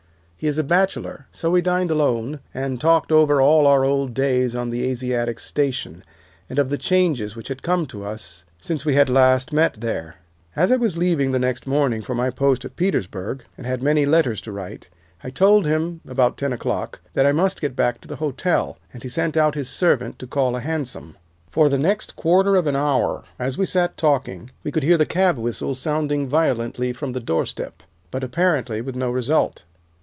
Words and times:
He 0.43 0.47
is 0.47 0.57
a 0.57 0.63
bachelor, 0.63 1.27
so 1.31 1.51
we 1.51 1.61
dined 1.61 1.91
alone 1.91 2.39
and 2.51 2.81
talked 2.81 3.11
over 3.11 3.39
all 3.39 3.67
our 3.67 3.85
old 3.85 4.15
days 4.15 4.55
on 4.55 4.71
the 4.71 4.89
Asiatic 4.89 5.39
Station, 5.39 6.03
and 6.49 6.57
of 6.57 6.71
the 6.71 6.79
changes 6.79 7.35
which 7.35 7.47
had 7.49 7.61
come 7.61 7.85
to 7.85 8.03
us 8.03 8.43
since 8.59 8.83
we 8.83 8.95
had 8.95 9.07
last 9.07 9.53
met 9.53 9.75
there. 9.81 10.15
As 10.55 10.71
I 10.71 10.77
was 10.77 10.97
leaving 10.97 11.31
the 11.31 11.37
next 11.37 11.67
morning 11.67 12.01
for 12.01 12.15
my 12.15 12.31
post 12.31 12.65
at 12.65 12.75
Petersburg, 12.75 13.43
and 13.55 13.67
had 13.67 13.83
many 13.83 14.03
letters 14.07 14.41
to 14.41 14.51
write, 14.51 14.89
I 15.23 15.29
told 15.29 15.67
him, 15.67 16.01
about 16.07 16.37
ten 16.37 16.51
o'clock, 16.51 17.01
that 17.13 17.27
I 17.27 17.31
must 17.31 17.61
get 17.61 17.75
back 17.75 18.01
to 18.01 18.07
the 18.07 18.15
hotel, 18.15 18.79
and 18.91 19.03
he 19.03 19.09
sent 19.09 19.37
out 19.37 19.53
his 19.53 19.69
servant 19.69 20.17
to 20.17 20.25
call 20.25 20.55
a 20.55 20.59
hansom. 20.59 21.17
"For 21.51 21.69
the 21.69 21.77
next 21.77 22.15
quarter 22.15 22.55
of 22.55 22.65
an 22.65 22.75
hour, 22.75 23.25
as 23.37 23.59
we 23.59 23.67
sat 23.67 23.95
talking, 23.95 24.49
we 24.63 24.71
could 24.71 24.81
hear 24.81 24.97
the 24.97 25.05
cab 25.05 25.37
whistle 25.37 25.75
sounding 25.75 26.27
violently 26.27 26.93
from 26.93 27.11
the 27.11 27.19
doorstep, 27.19 27.83
but 28.09 28.23
apparently 28.23 28.81
with 28.81 28.95
no 28.95 29.11
result. 29.11 29.65